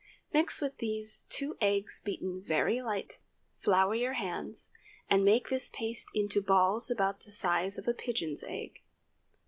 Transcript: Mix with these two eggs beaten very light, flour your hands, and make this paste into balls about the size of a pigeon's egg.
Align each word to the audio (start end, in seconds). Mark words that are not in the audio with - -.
Mix 0.33 0.61
with 0.61 0.79
these 0.79 1.25
two 1.29 1.57
eggs 1.61 1.99
beaten 2.01 2.41
very 2.41 2.81
light, 2.81 3.19
flour 3.59 3.93
your 3.93 4.13
hands, 4.13 4.71
and 5.11 5.23
make 5.23 5.49
this 5.49 5.69
paste 5.69 6.09
into 6.15 6.41
balls 6.41 6.89
about 6.89 7.19
the 7.19 7.31
size 7.31 7.77
of 7.77 7.87
a 7.87 7.93
pigeon's 7.93 8.43
egg. 8.47 8.81